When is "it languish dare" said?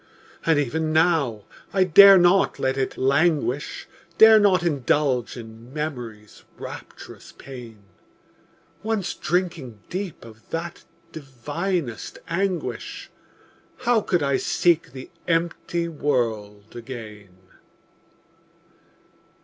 2.75-4.39